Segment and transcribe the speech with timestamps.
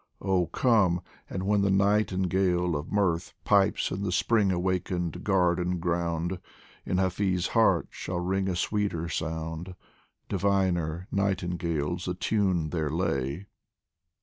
[0.19, 1.01] Oh come!
[1.29, 6.39] and when the nightingale of mirth Pipes in the Spring awakened garden ground,
[6.87, 9.75] In Hafiz' heart shall ring a sweeter sound,
[10.27, 13.45] Diviner nightingales attune their lay.